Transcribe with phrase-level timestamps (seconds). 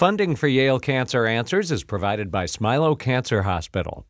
[0.00, 4.06] Funding for Yale Cancer Answers is provided by Smilow Cancer Hospital.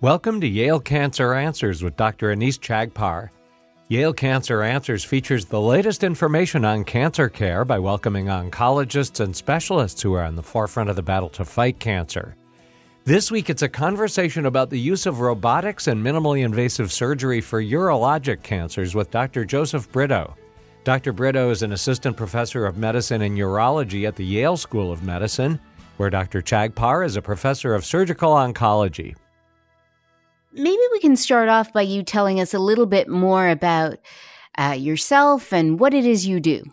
[0.00, 2.34] Welcome to Yale Cancer Answers with Dr.
[2.34, 3.28] Anees Chagpar.
[3.88, 10.00] Yale Cancer Answers features the latest information on cancer care by welcoming oncologists and specialists
[10.00, 12.34] who are on the forefront of the battle to fight cancer.
[13.04, 17.62] This week, it's a conversation about the use of robotics and minimally invasive surgery for
[17.62, 19.44] urologic cancers with Dr.
[19.44, 20.34] Joseph Brito.
[20.82, 21.12] Dr.
[21.12, 25.60] Brito is an assistant professor of medicine and urology at the Yale School of Medicine,
[25.98, 26.40] where Dr.
[26.40, 29.14] Chagpar is a professor of surgical oncology.
[30.52, 33.98] Maybe we can start off by you telling us a little bit more about
[34.56, 36.64] uh, yourself and what it is you do.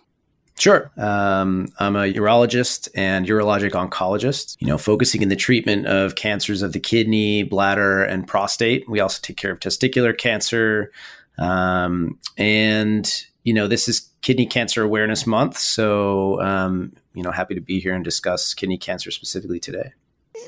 [0.58, 0.90] Sure.
[0.98, 6.64] Um, I'm a urologist and urologic oncologist, you know, focusing in the treatment of cancers
[6.64, 8.90] of the kidney, bladder, and prostate.
[8.90, 10.92] We also take care of testicular cancer.
[11.38, 13.12] Um, and
[13.44, 15.58] you know, this is Kidney Cancer Awareness Month.
[15.58, 19.94] So, um, you know, happy to be here and discuss kidney cancer specifically today.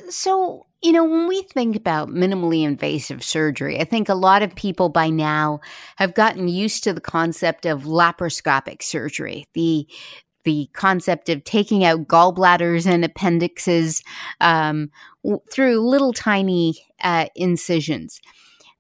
[0.09, 4.54] So, you know, when we think about minimally invasive surgery, I think a lot of
[4.54, 5.62] people by now
[5.96, 9.87] have gotten used to the concept of laparoscopic surgery, the
[10.43, 14.03] the concept of taking out gallbladders and appendixes
[14.41, 14.90] um,
[15.24, 18.20] w- through little tiny uh, incisions.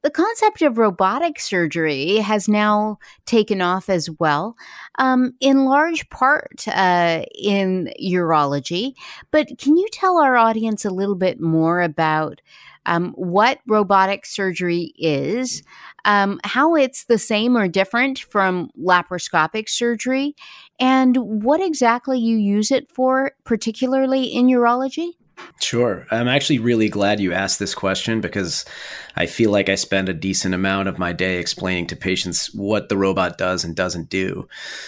[0.01, 4.55] The concept of robotic surgery has now taken off as well,
[4.97, 8.93] um, in large part uh, in urology.
[9.31, 12.39] But can you tell our audience a little bit more about
[12.85, 15.63] um, what robotic surgery is,
[16.05, 20.33] um, how it's the same or different from laparoscopic surgery,
[20.79, 25.18] and what exactly you use it for, particularly in urology?
[25.61, 26.07] Sure.
[26.09, 28.63] I'm actually really glad you asked this question because
[29.15, 32.87] I feel like I spend a decent amount of my day explaining to patients what
[32.87, 34.47] the robot does and doesn't do.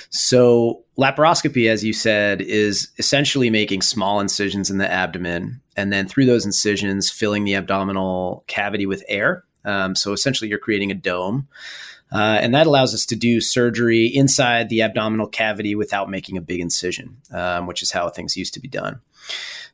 [0.09, 6.07] So, laparoscopy, as you said, is essentially making small incisions in the abdomen and then
[6.07, 9.44] through those incisions, filling the abdominal cavity with air.
[9.66, 11.47] Um, so, essentially, you're creating a dome.
[12.13, 16.41] Uh, and that allows us to do surgery inside the abdominal cavity without making a
[16.41, 19.00] big incision, um, which is how things used to be done.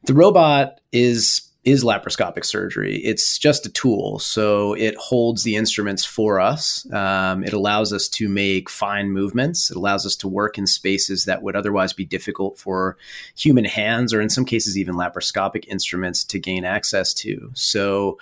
[0.03, 2.95] The robot is is laparoscopic surgery.
[3.03, 6.89] It's just a tool, so it holds the instruments for us.
[6.93, 9.69] Um, it allows us to make fine movements.
[9.69, 12.95] It allows us to work in spaces that would otherwise be difficult for
[13.35, 17.51] human hands, or in some cases even laparoscopic instruments, to gain access to.
[17.53, 18.17] So,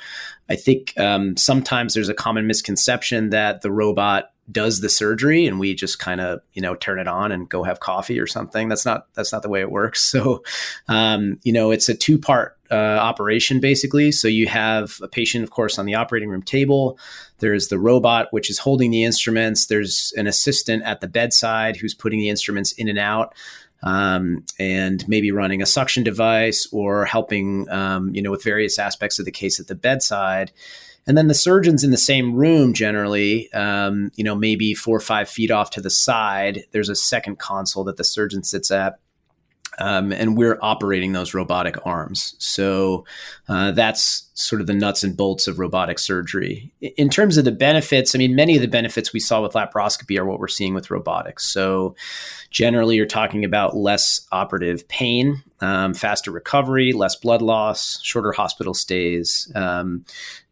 [0.49, 5.59] I think um, sometimes there's a common misconception that the robot does the surgery and
[5.59, 8.69] we just kind of you know turn it on and go have coffee or something.
[8.69, 10.13] That's not that's not the way it works.
[10.15, 10.43] So
[10.87, 14.11] um, you know it's a two part uh, operation basically.
[14.11, 16.97] So you have a patient of course on the operating room table.
[17.39, 19.65] There's the robot which is holding the instruments.
[19.65, 23.35] There's an assistant at the bedside who's putting the instruments in and out
[23.83, 29.19] um, and maybe running a suction device or helping um, you know with various aspects
[29.19, 30.51] of the case at the bedside
[31.07, 35.01] and then the surgeon's in the same room generally, um, you know, maybe four or
[35.01, 36.65] five feet off to the side.
[36.71, 38.99] There's a second console that the surgeon sits at.
[39.77, 42.35] Um, and we're operating those robotic arms.
[42.39, 43.05] So
[43.49, 46.71] uh, that's sort of the nuts and bolts of robotic surgery.
[46.79, 50.17] In terms of the benefits, I mean, many of the benefits we saw with laparoscopy
[50.17, 51.45] are what we're seeing with robotics.
[51.45, 51.95] So
[52.51, 58.73] generally, you're talking about less operative pain, um, faster recovery, less blood loss, shorter hospital
[58.73, 59.51] stays.
[59.55, 60.05] Um,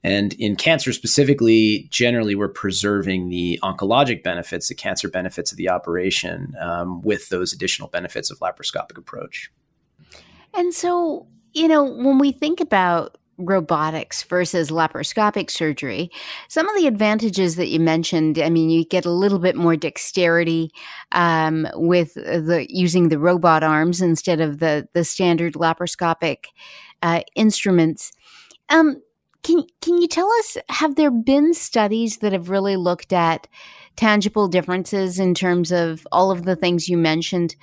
[0.04, 5.70] and in cancer specifically, generally, we're preserving the oncologic benefits, the cancer benefits of the
[5.70, 9.50] operation um, with those additional benefits of laparoscopic approach.
[10.54, 16.12] And so, you know, when we think about robotics versus laparoscopic surgery,
[16.50, 19.78] some of the advantages that you mentioned, I mean, you get a little bit more
[19.78, 20.70] dexterity
[21.14, 26.46] um, with the using the robot arms instead of the the standard laparoscopic
[27.02, 28.12] uh, instruments.
[28.70, 29.02] Um,
[29.44, 33.48] can can you tell us have there been studies that have really looked at
[33.96, 37.56] tangible differences in terms of all of the things you mentioned?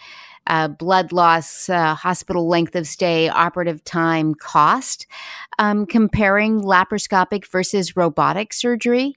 [0.46, 5.06] Uh, blood loss, uh, hospital length of stay, operative time, cost,
[5.59, 9.16] um, comparing laparoscopic versus robotic surgery?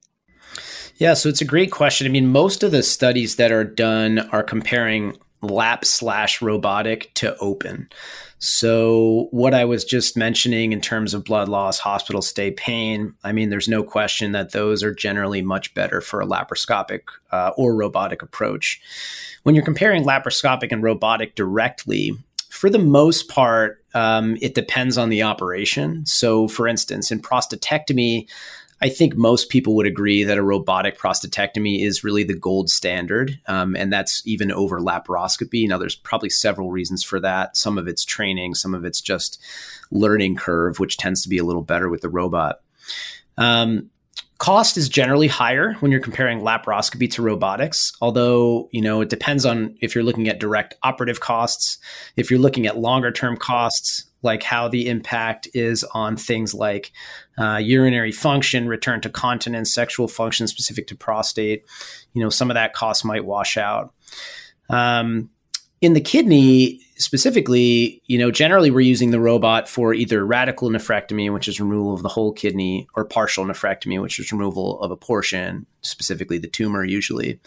[0.98, 2.06] Yeah, so it's a great question.
[2.06, 7.38] I mean, most of the studies that are done are comparing lap slash robotic to
[7.38, 7.90] open.
[8.40, 13.31] So, what I was just mentioning in terms of blood loss, hospital stay, pain, I
[13.31, 17.74] mean, there's no question that those are generally much better for a laparoscopic uh, or
[17.74, 18.81] robotic approach.
[19.44, 22.18] When you're comparing laparoscopic and robotic directly,
[22.50, 26.06] for the most part, um, it depends on the operation.
[26.06, 28.28] So, for instance, in prostatectomy,
[28.83, 33.39] I think most people would agree that a robotic prostatectomy is really the gold standard,
[33.47, 35.69] um, and that's even over laparoscopy.
[35.69, 37.56] Now, there's probably several reasons for that.
[37.56, 39.41] Some of it's training, some of it's just
[39.89, 42.59] learning curve, which tends to be a little better with the robot.
[43.38, 43.89] Um,
[44.38, 49.45] cost is generally higher when you're comparing laparoscopy to robotics although you know it depends
[49.45, 51.77] on if you're looking at direct operative costs
[52.18, 56.92] if you're looking at longer term costs like how the impact is on things like
[57.38, 61.66] uh, urinary function, return to continence, sexual function specific to prostate.
[62.14, 63.94] You know, some of that cost might wash out.
[64.70, 65.30] Um,
[65.81, 71.31] in the kidney specifically, you know, generally we're using the robot for either radical nephrectomy,
[71.31, 74.96] which is removal of the whole kidney, or partial nephrectomy, which is removal of a
[74.96, 77.40] portion, specifically the tumor usually.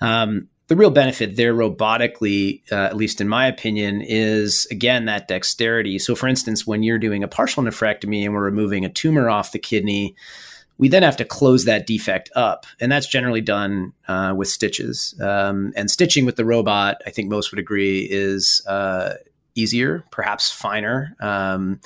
[0.00, 5.26] Um, the real benefit there robotically, uh, at least in my opinion, is again that
[5.26, 5.98] dexterity.
[5.98, 9.50] So, for instance, when you're doing a partial nephrectomy and we're removing a tumor off
[9.50, 10.14] the kidney,
[10.78, 12.66] we then have to close that defect up.
[12.78, 15.12] And that's generally done uh, with stitches.
[15.20, 19.14] Um, and stitching with the robot, I think most would agree, is uh,
[19.56, 21.16] easier, perhaps finer.
[21.18, 21.80] Um,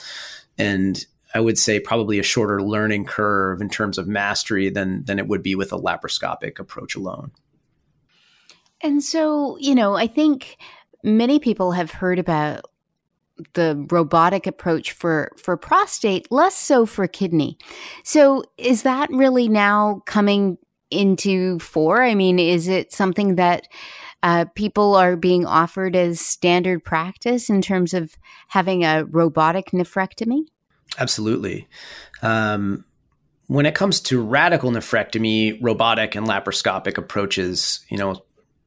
[0.58, 1.02] and
[1.34, 5.26] I would say probably a shorter learning curve in terms of mastery than, than it
[5.26, 7.30] would be with a laparoscopic approach alone.
[8.84, 10.58] And so, you know, I think
[11.02, 12.66] many people have heard about
[13.54, 17.56] the robotic approach for for prostate, less so for kidney.
[18.04, 20.58] So, is that really now coming
[20.90, 22.02] into fore?
[22.02, 23.66] I mean, is it something that
[24.22, 28.14] uh, people are being offered as standard practice in terms of
[28.48, 30.42] having a robotic nephrectomy?
[30.98, 31.66] Absolutely.
[32.20, 32.84] Um,
[33.46, 38.22] when it comes to radical nephrectomy, robotic and laparoscopic approaches, you know,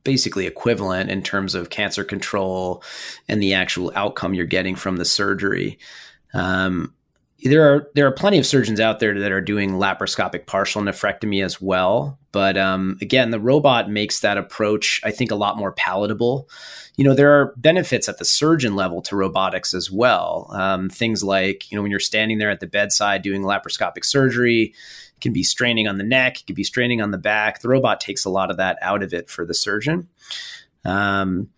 [0.07, 2.81] basically equivalent in terms of cancer control
[3.27, 5.77] and the actual outcome you're getting from the surgery.
[6.33, 6.93] Um,
[7.43, 11.43] there are there are plenty of surgeons out there that are doing laparoscopic partial nephrectomy
[11.43, 15.73] as well, but um, again, the robot makes that approach I think a lot more
[15.73, 16.49] palatable.
[16.95, 20.47] You know, there are benefits at the surgeon level to robotics as well.
[20.51, 24.73] Um, things like you know when you're standing there at the bedside doing laparoscopic surgery,
[25.21, 27.61] can be straining on the neck, it can be straining on the back.
[27.61, 30.07] The robot takes a lot of that out of it for the surgeon.
[30.85, 31.49] Um,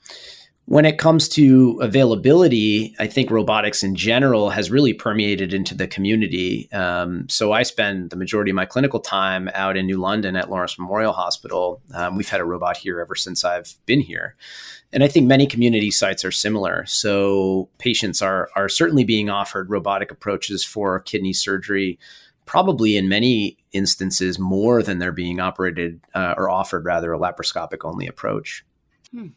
[0.70, 5.88] when it comes to availability, I think robotics in general has really permeated into the
[5.88, 6.72] community.
[6.72, 10.52] Um, so I spend the majority of my clinical time out in New London at
[10.52, 11.82] Lawrence Memorial Hospital.
[11.96, 14.36] Um, we've had a robot here ever since I've been here.
[14.94, 16.86] And I think many community sites are similar.
[16.86, 21.98] So patients are, are certainly being offered robotic approaches for kidney surgery
[22.50, 27.86] probably in many instances more than they're being operated uh, or offered rather a laparoscopic
[27.88, 28.66] only approach.
[29.12, 29.28] Hmm.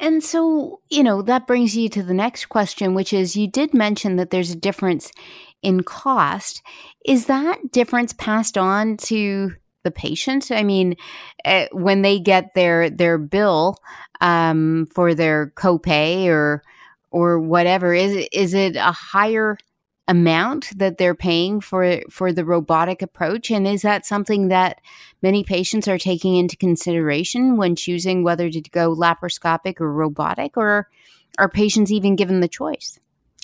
[0.00, 3.74] And so, you know, that brings you to the next question, which is you did
[3.74, 5.12] mention that there's a difference
[5.60, 6.62] in cost.
[7.04, 10.50] Is that difference passed on to the patient?
[10.50, 10.96] I mean,
[11.44, 13.76] uh, when they get their their bill
[14.22, 16.62] um, for their copay or
[17.10, 19.58] or whatever, is is it a higher
[20.06, 23.50] amount that they're paying for for the robotic approach?
[23.50, 24.80] And is that something that
[25.22, 30.56] many patients are taking into consideration when choosing whether to go laparoscopic or robotic?
[30.56, 30.88] Or
[31.38, 32.98] are patients even given the choice?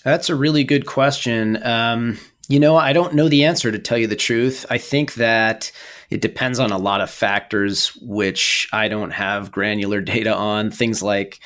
[0.05, 1.63] That's a really good question.
[1.63, 2.19] Um,
[2.51, 4.67] you know i don't know the answer to tell you the truth.
[4.69, 5.71] I think that
[6.11, 10.71] it depends on a lot of factors which i don't have granular data on.
[10.71, 11.41] Things like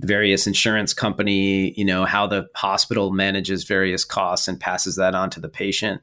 [0.00, 5.30] various insurance company, you know, how the hospital manages various costs and passes that on
[5.30, 6.00] to the patient.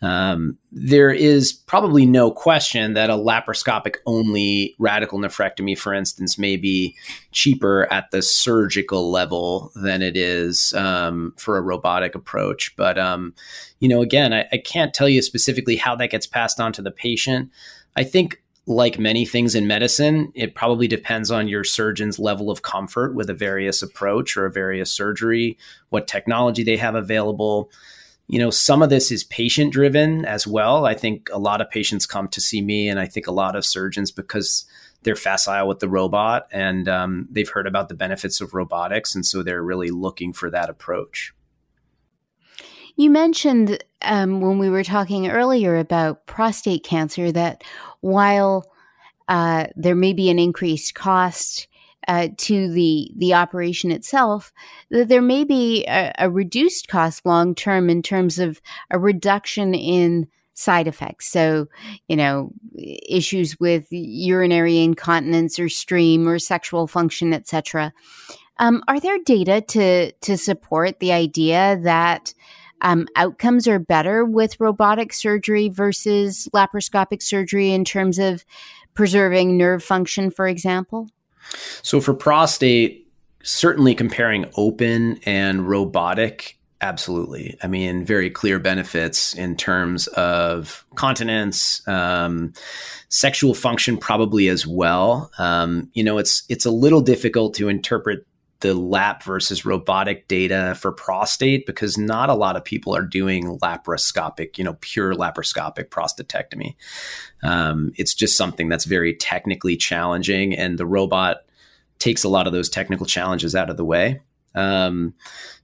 [0.00, 6.56] Um, there is probably no question that a laparoscopic only radical nephrectomy, for instance, may
[6.56, 6.94] be
[7.32, 12.76] cheaper at the surgical level than it is um, for a robotic approach.
[12.76, 13.34] But, um,
[13.80, 16.82] you know, again, I, I can't tell you specifically how that gets passed on to
[16.82, 17.50] the patient.
[17.96, 22.60] I think like many things in medicine, it probably depends on your surgeon's level of
[22.60, 25.56] comfort with a various approach or a various surgery,
[25.88, 27.70] what technology they have available.
[28.26, 30.84] You know, some of this is patient driven as well.
[30.84, 33.56] I think a lot of patients come to see me, and I think a lot
[33.56, 34.66] of surgeons because
[35.02, 39.14] they're facile with the robot and um, they've heard about the benefits of robotics.
[39.14, 41.32] And so they're really looking for that approach.
[42.98, 47.62] You mentioned um, when we were talking earlier about prostate cancer that
[48.00, 48.68] while
[49.28, 51.68] uh, there may be an increased cost
[52.08, 54.52] uh, to the the operation itself,
[54.90, 59.74] that there may be a, a reduced cost long term in terms of a reduction
[59.74, 61.30] in side effects.
[61.30, 61.68] So,
[62.08, 67.92] you know, issues with urinary incontinence or stream or sexual function, etc.
[68.56, 72.34] Um, are there data to to support the idea that
[72.80, 78.44] um, outcomes are better with robotic surgery versus laparoscopic surgery in terms of
[78.94, 81.08] preserving nerve function, for example?
[81.82, 83.06] So for prostate,
[83.42, 87.58] certainly comparing open and robotic Absolutely.
[87.60, 92.52] I mean, very clear benefits in terms of continence, um,
[93.08, 95.32] sexual function, probably as well.
[95.38, 98.24] Um, you know, it's it's a little difficult to interpret
[98.60, 103.58] the lap versus robotic data for prostate because not a lot of people are doing
[103.58, 106.74] laparoscopic, you know, pure laparoscopic prostatectomy.
[107.42, 111.38] Um, it's just something that's very technically challenging, and the robot
[111.98, 114.20] takes a lot of those technical challenges out of the way.
[114.54, 115.14] Um,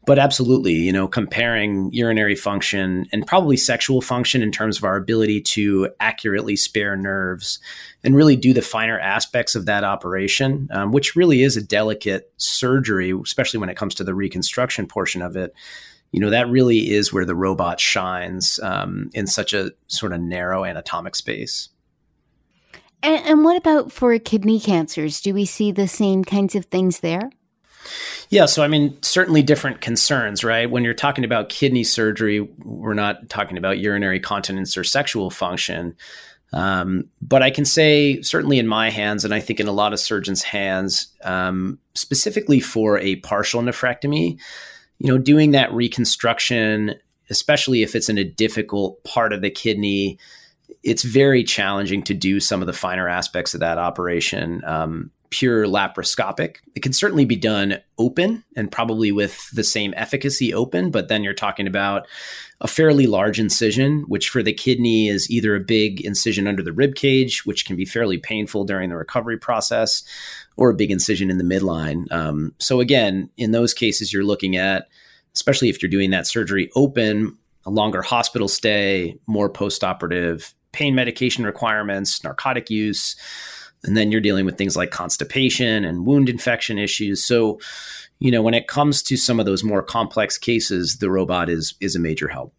[0.06, 4.96] but absolutely, you know, comparing urinary function and probably sexual function in terms of our
[4.96, 7.58] ability to accurately spare nerves
[8.02, 12.32] and really do the finer aspects of that operation, um, which really is a delicate
[12.36, 15.54] surgery, especially when it comes to the reconstruction portion of it.
[16.12, 20.20] You know, that really is where the robot shines um, in such a sort of
[20.20, 21.70] narrow anatomic space.
[23.02, 25.20] And, and what about for kidney cancers?
[25.20, 27.30] Do we see the same kinds of things there?
[28.34, 30.68] Yeah, so I mean, certainly different concerns, right?
[30.68, 35.94] When you're talking about kidney surgery, we're not talking about urinary continence or sexual function.
[36.52, 39.92] Um, but I can say, certainly in my hands, and I think in a lot
[39.92, 44.36] of surgeons' hands, um, specifically for a partial nephrectomy,
[44.98, 46.96] you know, doing that reconstruction,
[47.30, 50.18] especially if it's in a difficult part of the kidney,
[50.82, 54.60] it's very challenging to do some of the finer aspects of that operation.
[54.64, 56.58] Um, pure laparoscopic.
[56.76, 61.24] It can certainly be done open and probably with the same efficacy open, but then
[61.24, 62.06] you're talking about
[62.60, 66.72] a fairly large incision, which for the kidney is either a big incision under the
[66.72, 70.04] rib cage, which can be fairly painful during the recovery process,
[70.56, 72.10] or a big incision in the midline.
[72.12, 74.86] Um, so again, in those cases, you're looking at,
[75.34, 77.36] especially if you're doing that surgery open,
[77.66, 83.16] a longer hospital stay, more postoperative pain medication requirements, narcotic use
[83.84, 87.22] and then you're dealing with things like constipation and wound infection issues.
[87.24, 87.60] So,
[88.18, 91.74] you know, when it comes to some of those more complex cases, the robot is
[91.80, 92.54] is a major help.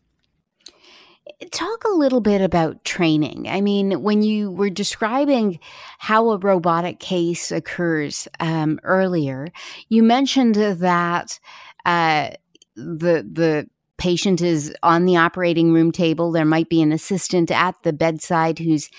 [1.52, 3.48] Talk a little bit about training.
[3.50, 5.60] I mean, when you were describing
[6.00, 9.50] how a robotic case occurs um, earlier,
[9.90, 11.40] you mentioned that
[11.86, 12.30] uh,
[12.76, 13.68] the the
[13.98, 16.32] patient is on the operating room table.
[16.32, 18.90] There might be an assistant at the bedside who's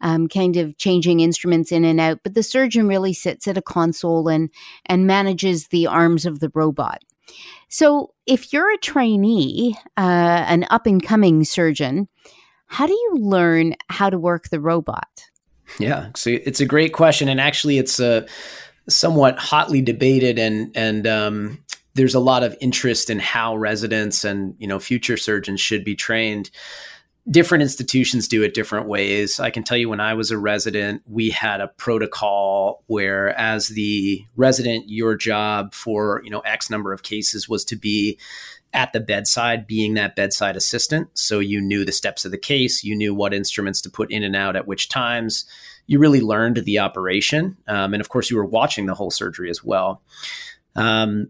[0.00, 3.62] um, kind of changing instruments in and out, but the surgeon really sits at a
[3.62, 4.50] console and
[4.86, 7.02] and manages the arms of the robot.
[7.68, 12.08] So, if you're a trainee, uh, an up and coming surgeon,
[12.66, 15.30] how do you learn how to work the robot?
[15.78, 18.26] Yeah, so it's a great question, and actually, it's a
[18.88, 24.54] somewhat hotly debated, and and um, there's a lot of interest in how residents and
[24.58, 26.50] you know future surgeons should be trained
[27.28, 29.40] different institutions do it different ways.
[29.40, 33.68] I can tell you when I was a resident, we had a protocol where as
[33.68, 38.18] the resident, your job for, you know, X number of cases was to be
[38.72, 41.08] at the bedside, being that bedside assistant.
[41.14, 44.22] So you knew the steps of the case, you knew what instruments to put in
[44.22, 45.46] and out at which times.
[45.86, 47.56] You really learned the operation.
[47.66, 50.02] Um, and of course, you were watching the whole surgery as well.
[50.74, 51.28] Um,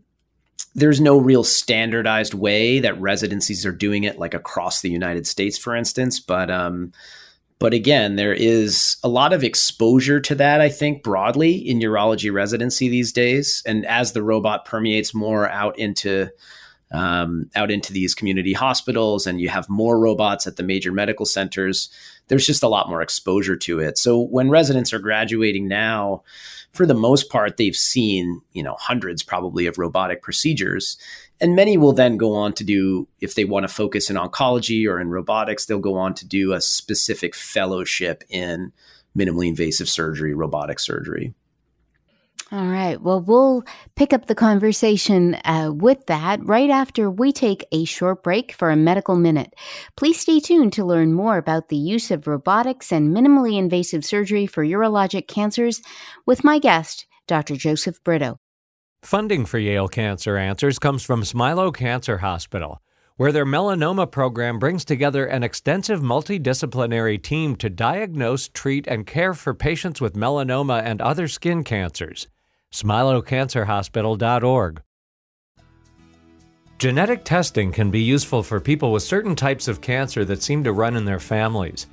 [0.74, 5.56] there's no real standardized way that residencies are doing it like across the United States,
[5.56, 6.20] for instance.
[6.20, 6.92] But um,
[7.58, 12.32] but again, there is a lot of exposure to that, I think, broadly in urology
[12.32, 13.62] residency these days.
[13.64, 16.28] And as the robot permeates more out into
[16.92, 21.26] um, out into these community hospitals, and you have more robots at the major medical
[21.26, 21.90] centers,
[22.28, 23.98] there's just a lot more exposure to it.
[23.98, 26.22] So when residents are graduating now,
[26.72, 30.98] for the most part, they've seen, you know, hundreds probably of robotic procedures.
[31.40, 34.88] And many will then go on to do, if they want to focus in oncology
[34.88, 38.72] or in robotics, they'll go on to do a specific fellowship in
[39.16, 41.34] minimally invasive surgery, robotic surgery.
[42.52, 43.00] All right.
[43.02, 43.64] Well, we'll
[43.96, 48.70] pick up the conversation uh, with that right after we take a short break for
[48.70, 49.52] a medical minute.
[49.96, 54.46] Please stay tuned to learn more about the use of robotics and minimally invasive surgery
[54.46, 55.82] for urologic cancers
[56.24, 57.56] with my guest, Dr.
[57.56, 58.38] Joseph Brito.
[59.02, 62.80] Funding for Yale Cancer Answers comes from Smilow Cancer Hospital,
[63.16, 69.34] where their melanoma program brings together an extensive multidisciplinary team to diagnose, treat, and care
[69.34, 72.28] for patients with melanoma and other skin cancers
[72.72, 74.82] smilowcancerhospital.org.
[76.78, 80.72] Genetic testing can be useful for people with certain types of cancer that seem to
[80.72, 81.86] run in their families.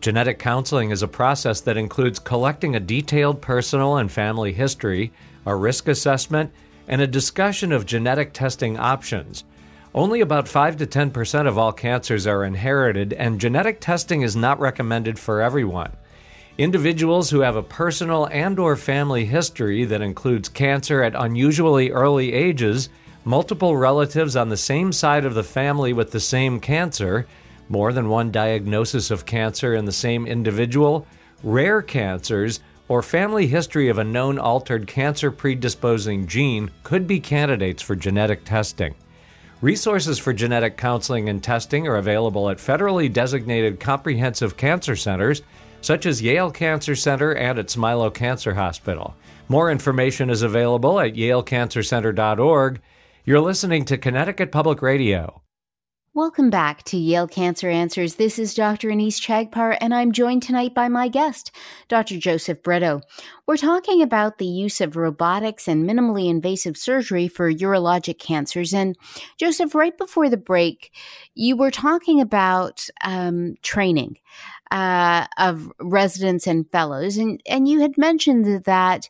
[0.00, 5.12] Genetic counseling is a process that includes collecting a detailed personal and family history,
[5.44, 6.50] a risk assessment,
[6.88, 9.44] and a discussion of genetic testing options.
[9.94, 14.58] Only about 5 to 10% of all cancers are inherited, and genetic testing is not
[14.58, 15.92] recommended for everyone.
[16.60, 22.34] Individuals who have a personal and or family history that includes cancer at unusually early
[22.34, 22.90] ages,
[23.24, 27.26] multiple relatives on the same side of the family with the same cancer,
[27.70, 31.06] more than one diagnosis of cancer in the same individual,
[31.42, 37.82] rare cancers, or family history of a known altered cancer predisposing gene could be candidates
[37.82, 38.94] for genetic testing.
[39.62, 45.40] Resources for genetic counseling and testing are available at federally designated comprehensive cancer centers
[45.80, 49.14] such as Yale Cancer Center and at Smilow Cancer Hospital.
[49.48, 52.80] More information is available at yalecancercenter.org.
[53.24, 55.42] You're listening to Connecticut Public Radio.
[56.12, 58.16] Welcome back to Yale Cancer Answers.
[58.16, 58.88] This is Dr.
[58.88, 61.52] Anees Chagpar, and I'm joined tonight by my guest,
[61.86, 62.18] Dr.
[62.18, 63.00] Joseph Brito.
[63.46, 68.74] We're talking about the use of robotics and minimally invasive surgery for urologic cancers.
[68.74, 68.96] And
[69.38, 70.92] Joseph, right before the break,
[71.36, 74.16] you were talking about um, training
[74.70, 79.08] uh, of residents and fellows, and and you had mentioned that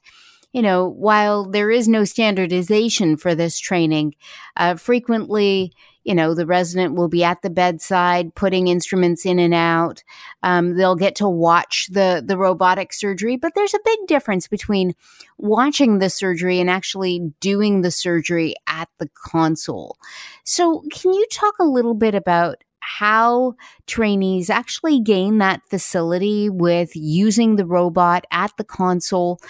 [0.53, 4.17] you know, while there is no standardization for this training,
[4.57, 5.73] uh, frequently
[6.05, 10.03] you know, the resident will be at the bedside putting instruments in and out.
[10.43, 14.95] Um, they'll get to watch the the robotic surgery, but there's a big difference between
[15.37, 19.99] watching the surgery and actually doing the surgery at the console.
[20.45, 23.55] So, can you talk a little bit about how
[23.87, 29.41] trainees actually gain that facility with using the robot at the console?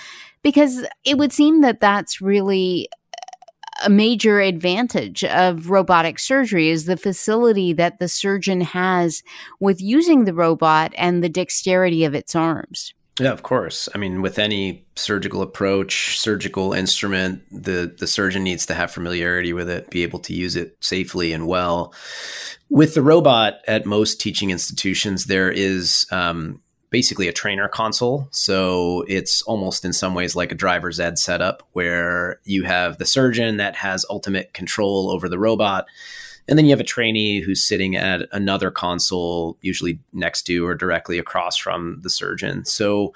[0.42, 2.88] Because it would seem that that's really
[3.82, 9.22] a major advantage of robotic surgery is the facility that the surgeon has
[9.58, 12.92] with using the robot and the dexterity of its arms.
[13.20, 13.86] Yeah, of course.
[13.94, 19.52] I mean, with any surgical approach, surgical instrument, the the surgeon needs to have familiarity
[19.52, 21.92] with it, be able to use it safely and well.
[22.70, 28.28] With the robot, at most teaching institutions, there is um, basically a trainer console.
[28.30, 33.04] So it's almost in some ways like a driver's ed setup where you have the
[33.04, 35.86] surgeon that has ultimate control over the robot.
[36.50, 40.74] And then you have a trainee who's sitting at another console, usually next to or
[40.74, 42.64] directly across from the surgeon.
[42.64, 43.14] So,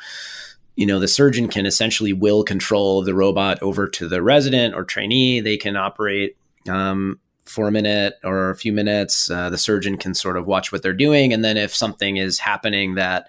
[0.76, 4.84] you know, the surgeon can essentially will control the robot over to the resident or
[4.84, 5.40] trainee.
[5.40, 6.36] They can operate
[6.68, 9.28] um, for a minute or a few minutes.
[9.28, 11.32] Uh, the surgeon can sort of watch what they're doing.
[11.32, 13.28] And then if something is happening that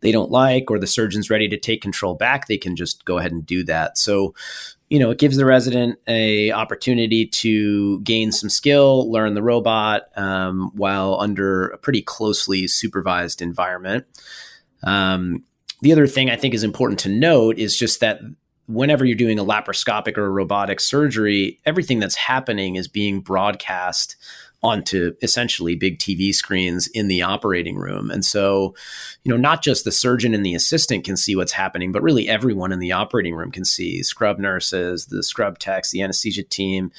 [0.00, 3.16] they don't like or the surgeon's ready to take control back, they can just go
[3.16, 3.96] ahead and do that.
[3.96, 4.34] So,
[4.88, 10.02] you know, it gives the resident a opportunity to gain some skill, learn the robot
[10.16, 14.06] um, while under a pretty closely supervised environment.
[14.84, 15.42] Um,
[15.82, 18.20] the other thing I think is important to note is just that
[18.66, 24.16] whenever you're doing a laparoscopic or a robotic surgery, everything that's happening is being broadcast
[24.62, 28.10] onto essentially big TV screens in the operating room.
[28.10, 28.74] And so,
[29.22, 32.28] you know, not just the surgeon and the assistant can see what's happening, but really
[32.28, 36.90] everyone in the operating room can see scrub nurses, the scrub techs, the anesthesia team.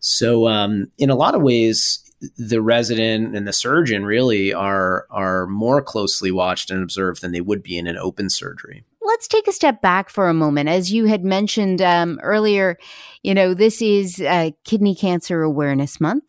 [0.00, 2.04] So, um, in a lot of ways,
[2.36, 7.40] the resident and the surgeon really are are more closely watched and observed than they
[7.40, 10.68] would be in an open surgery let's take a step back for a moment.
[10.68, 12.76] As you had mentioned um, earlier,
[13.22, 16.24] you know, this is uh, Kidney Cancer Awareness Month.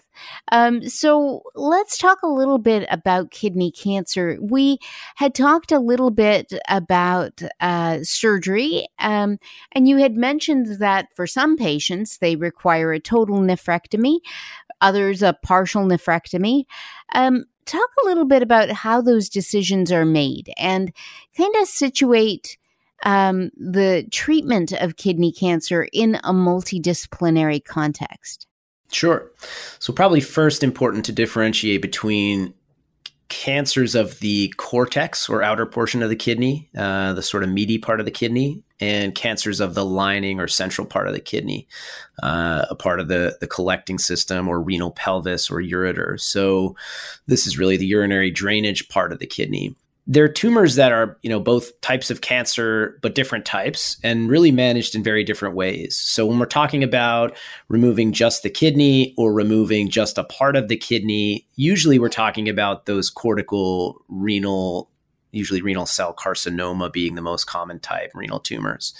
[0.51, 4.37] Um, so let's talk a little bit about kidney cancer.
[4.41, 4.79] We
[5.15, 9.39] had talked a little bit about uh, surgery, um,
[9.73, 14.19] and you had mentioned that for some patients, they require a total nephrectomy,
[14.81, 16.63] others, a partial nephrectomy.
[17.13, 20.91] Um, talk a little bit about how those decisions are made and
[21.37, 22.57] kind of situate
[23.03, 28.47] um, the treatment of kidney cancer in a multidisciplinary context?
[28.91, 29.31] Sure.
[29.79, 32.53] So, probably first important to differentiate between
[33.29, 37.77] cancers of the cortex or outer portion of the kidney, uh, the sort of meaty
[37.77, 41.67] part of the kidney, and cancers of the lining or central part of the kidney,
[42.23, 46.19] uh, a part of the, the collecting system or renal pelvis or ureter.
[46.19, 46.75] So,
[47.27, 49.75] this is really the urinary drainage part of the kidney
[50.09, 54.51] they're tumors that are you know both types of cancer but different types and really
[54.51, 55.95] managed in very different ways.
[55.95, 57.37] So when we're talking about
[57.69, 62.49] removing just the kidney or removing just a part of the kidney usually we're talking
[62.49, 64.89] about those cortical renal
[65.31, 68.93] usually renal cell carcinoma being the most common type renal tumors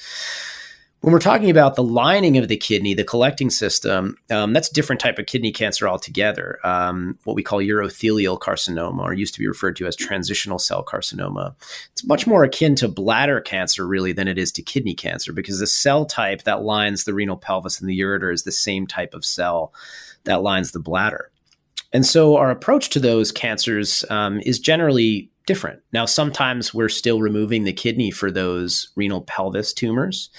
[1.02, 4.74] when we're talking about the lining of the kidney, the collecting system, um, that's a
[4.74, 6.60] different type of kidney cancer altogether.
[6.66, 10.84] Um, what we call urothelial carcinoma, or used to be referred to as transitional cell
[10.84, 11.56] carcinoma.
[11.94, 15.60] It's much more akin to bladder cancer, really, than it is to kidney cancer, because
[15.60, 19.14] the cell type that lines the renal pelvis and the ureter is the same type
[19.14, 19.74] of cell
[20.26, 21.32] that lines the bladder.
[21.92, 25.82] and so our approach to those cancers um, is generally different.
[25.92, 30.30] Now, sometimes we're still removing the kidney for those renal pelvis tumors.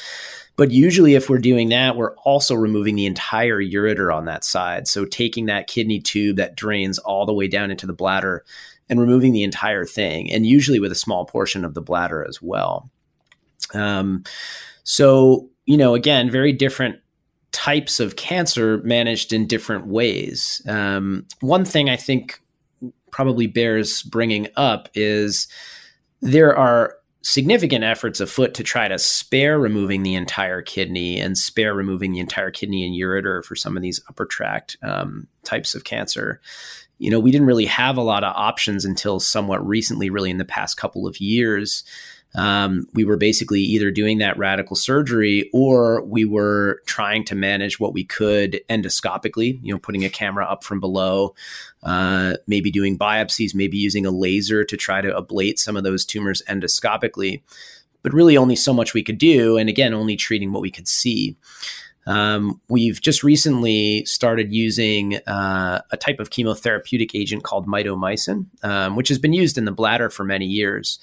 [0.60, 4.86] But usually, if we're doing that, we're also removing the entire ureter on that side.
[4.86, 8.44] So, taking that kidney tube that drains all the way down into the bladder
[8.90, 12.42] and removing the entire thing, and usually with a small portion of the bladder as
[12.42, 12.90] well.
[13.72, 14.22] Um,
[14.84, 16.96] so, you know, again, very different
[17.52, 20.60] types of cancer managed in different ways.
[20.68, 22.38] Um, one thing I think
[23.10, 25.48] probably bears bringing up is
[26.20, 31.74] there are significant efforts afoot to try to spare removing the entire kidney and spare
[31.74, 35.84] removing the entire kidney and ureter for some of these upper tract um, types of
[35.84, 36.40] cancer.
[36.98, 40.38] You know, we didn't really have a lot of options until somewhat recently, really in
[40.38, 41.84] the past couple of years
[42.34, 47.80] um, we were basically either doing that radical surgery or we were trying to manage
[47.80, 51.34] what we could endoscopically, you know, putting a camera up from below,
[51.82, 56.04] uh, maybe doing biopsies, maybe using a laser to try to ablate some of those
[56.04, 57.42] tumors endoscopically.
[58.02, 59.58] But really, only so much we could do.
[59.58, 61.36] And again, only treating what we could see.
[62.06, 68.96] Um, we've just recently started using uh, a type of chemotherapeutic agent called mitomycin, um,
[68.96, 70.98] which has been used in the bladder for many years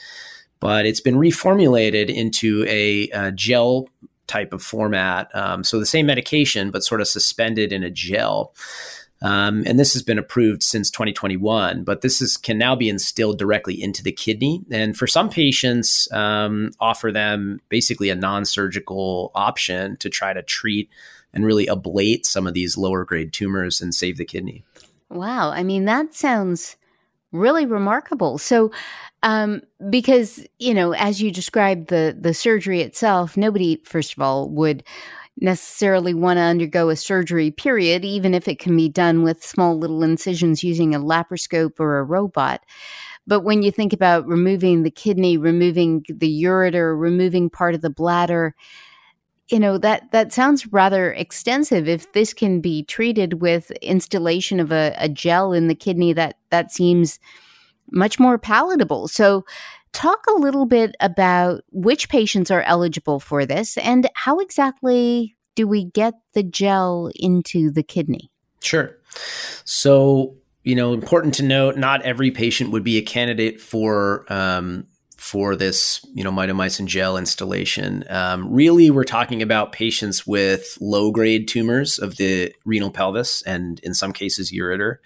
[0.60, 3.90] but it's been reformulated into a, a gel
[4.28, 5.34] type of format.
[5.34, 8.54] Um, so the same medication, but sort of suspended in a gel.
[9.22, 13.40] Um, and this has been approved since 2021, but this is can now be instilled
[13.40, 14.64] directly into the kidney.
[14.70, 20.90] And for some patients, um, offer them basically a non-surgical option to try to treat
[21.34, 24.64] and really ablate some of these lower grade tumors and save the kidney.
[25.10, 26.76] Wow, I mean that sounds
[27.38, 28.38] really remarkable.
[28.38, 28.72] So,
[29.24, 34.50] um, because you know, as you described the the surgery itself, nobody, first of all,
[34.50, 34.84] would
[35.40, 37.52] necessarily want to undergo a surgery.
[37.52, 42.00] Period, even if it can be done with small little incisions using a laparoscope or
[42.00, 42.64] a robot.
[43.28, 47.90] But when you think about removing the kidney, removing the ureter, removing part of the
[47.90, 48.56] bladder,
[49.50, 54.72] you know that that sounds rather extensive if this can be treated with instillation of
[54.72, 57.20] a, a gel in the kidney that that seems
[57.92, 59.08] much more palatable.
[59.08, 59.46] So
[59.94, 65.68] talk a little bit about which patients are eligible for this and how exactly do
[65.68, 68.30] we get the gel into the kidney?
[68.62, 68.96] Sure.
[69.64, 74.86] So you know important to note not every patient would be a candidate for um,
[75.28, 78.10] for this, you know, mitomycin gel instillation.
[78.10, 83.82] Um, really, we're talking about patients with low grade tumors of the renal pelvis and
[83.82, 84.98] in some cases ureter.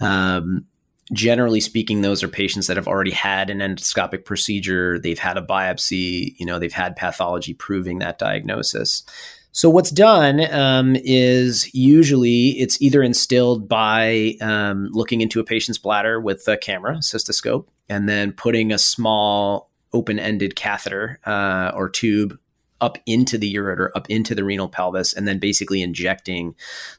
[0.00, 0.66] Um,
[1.12, 4.98] generally speaking, those are patients that have already had an endoscopic procedure.
[4.98, 9.04] They've had a biopsy, you know, they've had pathology proving that diagnosis.
[9.52, 15.78] So what's done um, is usually it's either instilled by um, looking into a patient's
[15.78, 22.38] bladder with a camera, cystoscope, and then putting a small open-ended catheter uh, or tube
[22.80, 26.54] up into the ureter, up into the renal pelvis, and then basically injecting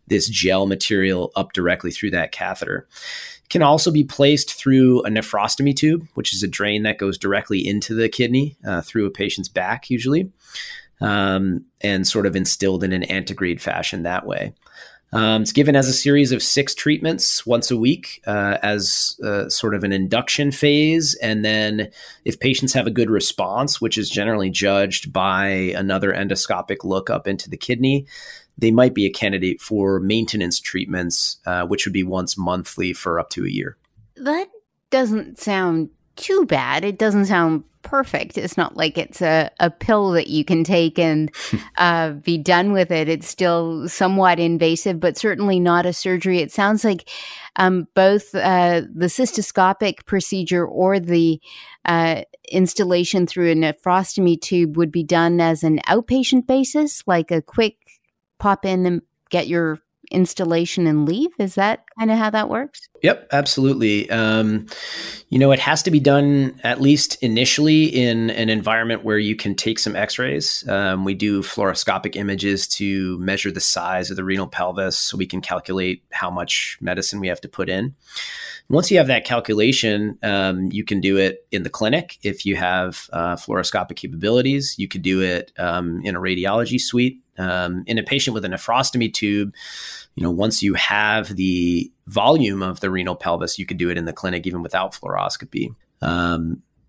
[0.08, 2.88] this gel material up directly through that catheter.
[3.50, 7.68] Can also be placed through a nephrostomy tube, which is a drain that goes directly
[7.68, 10.32] into the kidney uh, through a patient's back, usually
[11.02, 14.54] um, and sort of instilled in an antegrade fashion that way.
[15.16, 19.48] Um, it's given as a series of six treatments once a week uh, as uh,
[19.48, 21.16] sort of an induction phase.
[21.22, 21.90] And then,
[22.26, 27.28] if patients have a good response, which is generally judged by another endoscopic look up
[27.28, 28.06] into the kidney,
[28.58, 33.18] they might be a candidate for maintenance treatments, uh, which would be once monthly for
[33.18, 33.78] up to a year.
[34.18, 34.50] That
[34.90, 36.84] doesn't sound too bad.
[36.84, 38.38] It doesn't sound perfect.
[38.38, 41.34] It's not like it's a, a pill that you can take and
[41.78, 43.08] uh, be done with it.
[43.08, 46.40] It's still somewhat invasive, but certainly not a surgery.
[46.40, 47.10] It sounds like
[47.56, 51.40] um, both uh, the cystoscopic procedure or the
[51.86, 57.42] uh, instillation through a nephrostomy tube would be done as an outpatient basis, like a
[57.42, 57.78] quick
[58.40, 59.80] pop in and get your
[60.16, 61.30] instillation and leave?
[61.38, 62.88] Is that kind of how that works?
[63.04, 64.10] Yep, absolutely.
[64.10, 64.68] Um,
[65.30, 69.36] you know, it has to be done at least initially in an environment where you
[69.36, 70.68] can take some x rays.
[70.68, 75.28] Um, we do fluoroscopic images to measure the size of the renal pelvis so we
[75.28, 77.96] can calculate how much medicine we have to put in.
[78.68, 82.56] Once you have that calculation, um, you can do it in the clinic if you
[82.56, 84.76] have uh, fluoroscopic capabilities.
[84.78, 88.48] You could do it um, in a radiology suite um, in a patient with a
[88.48, 89.54] nephrostomy tube,
[90.16, 93.98] you know, once you have the volume of the renal pelvis, you could do it
[93.98, 95.76] in the clinic even without fluoroscopy.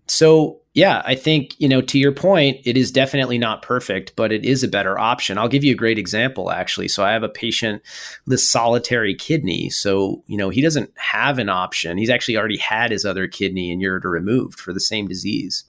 [0.07, 4.31] So yeah, I think, you know, to your point, it is definitely not perfect, but
[4.31, 5.39] it is a better option.
[5.39, 6.87] I'll give you a great example, actually.
[6.87, 7.81] So I have a patient
[8.27, 9.71] with solitary kidney.
[9.71, 11.97] So, you know, he doesn't have an option.
[11.97, 15.63] He's actually already had his other kidney and ureter removed for the same disease.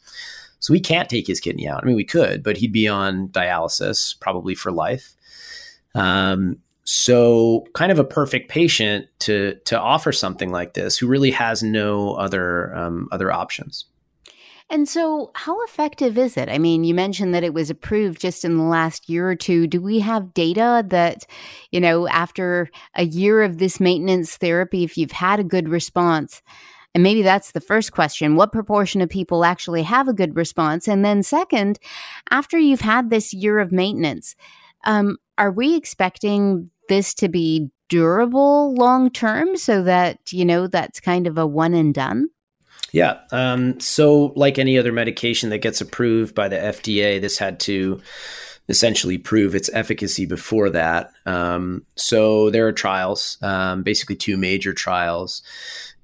[0.61, 1.83] So we can't take his kidney out.
[1.83, 5.14] I mean, we could, but he'd be on dialysis probably for life.
[5.94, 11.31] Um, so kind of a perfect patient to to offer something like this who really
[11.31, 13.87] has no other um, other options.
[14.70, 16.50] And so, how effective is it?
[16.50, 19.66] I mean, you mentioned that it was approved just in the last year or two.
[19.66, 21.24] Do we have data that,
[21.70, 26.42] you know, after a year of this maintenance therapy, if you've had a good response,
[26.94, 30.87] and maybe that's the first question what proportion of people actually have a good response?
[30.87, 31.78] And then, second,
[32.31, 34.37] after you've had this year of maintenance,
[34.85, 41.00] um, are we expecting this to be durable long term so that, you know, that's
[41.00, 42.28] kind of a one and done?
[42.92, 43.18] Yeah.
[43.33, 48.01] Um, so, like any other medication that gets approved by the FDA, this had to
[48.68, 51.12] essentially prove its efficacy before that.
[51.27, 55.42] Um, so, there are trials, um, basically two major trials.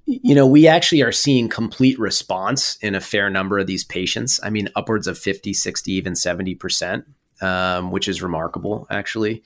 [0.07, 4.38] You know, we actually are seeing complete response in a fair number of these patients.
[4.42, 7.05] I mean, upwards of 50, 60, even 70%,
[7.40, 9.42] um, which is remarkable, actually.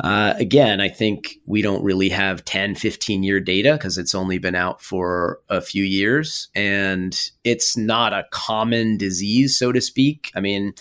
[0.00, 4.38] Uh, again, I think we don't really have 10, 15 year data because it's only
[4.38, 10.32] been out for a few years and it's not a common disease, so to speak.
[10.34, 10.72] I mean,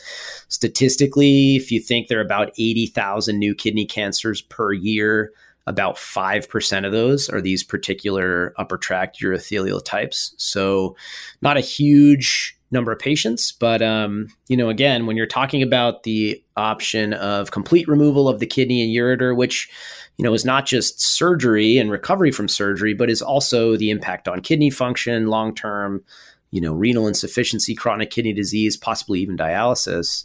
[0.48, 5.32] statistically, if you think there are about 80,000 new kidney cancers per year,
[5.68, 10.34] about 5% of those are these particular upper tract urothelial types.
[10.38, 10.96] So,
[11.42, 13.52] not a huge number of patients.
[13.52, 18.40] But um, you know, again, when you're talking about the option of complete removal of
[18.40, 19.70] the kidney and ureter, which
[20.18, 24.28] you know is not just surgery and recovery from surgery, but is also the impact
[24.28, 26.04] on kidney function, long term,
[26.52, 30.24] you know, renal insufficiency, chronic kidney disease, possibly even dialysis.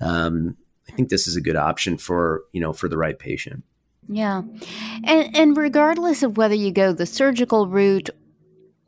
[0.00, 0.56] Um,
[0.88, 3.64] I think this is a good option for you know for the right patient.
[4.08, 4.42] Yeah.
[5.04, 8.08] And and regardless of whether you go the surgical route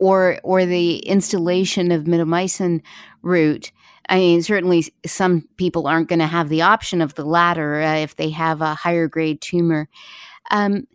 [0.01, 2.81] or or the instillation of mitomycin
[3.21, 3.71] root.
[4.09, 7.97] I mean, certainly some people aren't going to have the option of the latter uh,
[7.97, 9.87] if they have a higher grade tumor.
[10.49, 10.87] Um,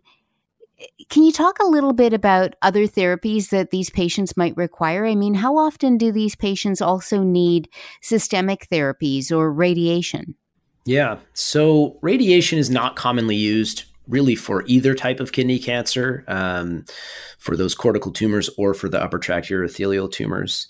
[1.09, 5.05] can you talk a little bit about other therapies that these patients might require?
[5.05, 7.69] I mean, how often do these patients also need
[8.01, 10.35] systemic therapies or radiation?
[10.85, 16.85] Yeah, so radiation is not commonly used really for either type of kidney cancer, um,
[17.37, 20.67] for those cortical tumors or for the upper tract urothelial tumors.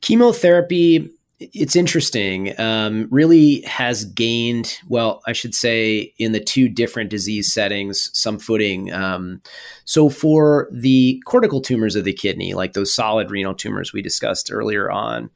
[0.00, 1.10] Chemotherapy,
[1.40, 7.52] it's interesting, um, really has gained, well, I should say, in the two different disease
[7.52, 8.92] settings, some footing.
[8.92, 9.40] Um,
[9.84, 14.50] so, for the cortical tumors of the kidney, like those solid renal tumors we discussed
[14.52, 15.30] earlier on,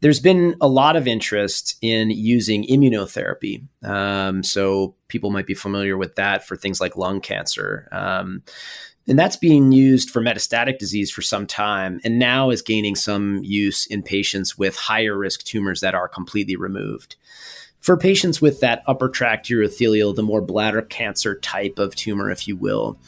[0.00, 3.66] there's been a lot of interest in using immunotherapy.
[3.82, 7.88] Um, so people might be familiar with that for things like lung cancer.
[7.92, 8.42] Um,
[9.08, 13.40] and that's being used for metastatic disease for some time and now is gaining some
[13.42, 17.16] use in patients with higher risk tumors that are completely removed.
[17.80, 22.48] For patients with that upper tract urothelial, the more bladder cancer type of tumor, if
[22.48, 22.98] you will,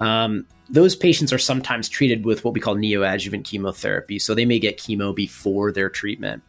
[0.00, 4.18] um, those patients are sometimes treated with what we call neoadjuvant chemotherapy.
[4.18, 6.42] So they may get chemo before their treatment.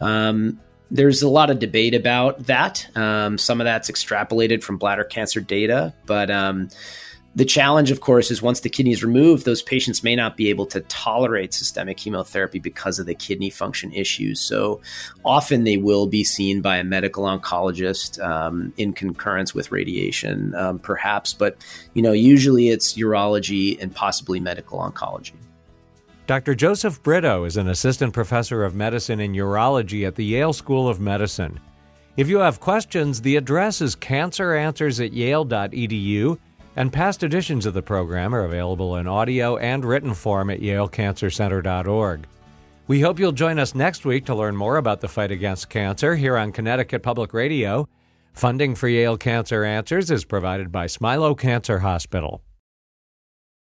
[0.00, 2.86] Um, there's a lot of debate about that.
[2.96, 6.68] Um, some of that's extrapolated from bladder cancer data, but um,
[7.36, 10.50] the challenge, of course, is once the kidney is removed, those patients may not be
[10.50, 14.40] able to tolerate systemic chemotherapy because of the kidney function issues.
[14.40, 14.80] So
[15.24, 20.78] often they will be seen by a medical oncologist um, in concurrence with radiation, um,
[20.78, 21.34] perhaps.
[21.34, 21.56] But
[21.94, 25.32] you know, usually it's urology and possibly medical oncology.
[26.26, 26.54] Dr.
[26.54, 31.00] Joseph Brito is an assistant professor of medicine and urology at the Yale School of
[31.00, 31.60] Medicine.
[32.16, 36.38] If you have questions, the address is canceranswers at yale.edu
[36.76, 42.26] and past editions of the program are available in audio and written form at yalecancercenter.org.
[42.86, 46.16] We hope you'll join us next week to learn more about the fight against cancer
[46.16, 47.88] here on Connecticut Public Radio.
[48.34, 52.42] Funding for Yale Cancer Answers is provided by Smilow Cancer Hospital.